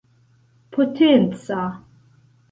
potenca 0.71 1.59